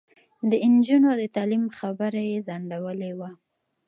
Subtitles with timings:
[0.49, 3.29] د نجونو د تعلیم خبره یې ځنډولې وه.